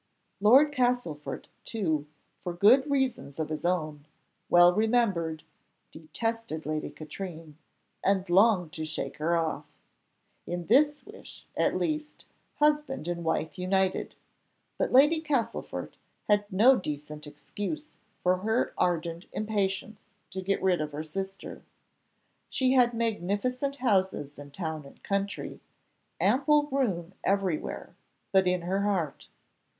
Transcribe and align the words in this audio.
Lord 0.39 0.73
Castlefort, 0.73 1.47
too, 1.63 2.07
for 2.43 2.53
good 2.53 2.89
reasons 2.89 3.37
of 3.39 3.49
his 3.49 3.63
own, 3.63 4.07
well 4.49 4.73
remembered, 4.73 5.43
detested 5.91 6.65
Lady 6.65 6.89
Katrine, 6.89 7.55
and 8.03 8.27
longed 8.27 8.73
to 8.73 8.83
shake 8.83 9.17
her 9.17 9.37
off. 9.37 9.67
In 10.47 10.65
this 10.65 11.05
wish, 11.05 11.45
at 11.55 11.77
least, 11.77 12.25
husband 12.55 13.07
and 13.07 13.23
wife 13.23 13.59
united; 13.59 14.15
but 14.75 14.91
Lady 14.91 15.21
Castlefort 15.21 15.97
had 16.27 16.51
no 16.51 16.75
decent 16.75 17.27
excuse 17.27 17.97
for 18.23 18.37
her 18.37 18.73
ardent 18.79 19.27
impatience 19.33 20.07
to 20.31 20.41
get 20.41 20.63
rid 20.63 20.81
of 20.81 20.93
her 20.93 21.03
sister. 21.03 21.61
She 22.49 22.71
had 22.73 22.95
magnificent 22.95 23.75
houses 23.75 24.39
in 24.39 24.49
town 24.49 24.83
and 24.83 25.03
country, 25.03 25.61
ample 26.19 26.63
room 26.71 27.13
everywhere 27.23 27.95
but 28.31 28.47
in 28.47 28.63
her 28.63 28.81
heart. 28.81 29.27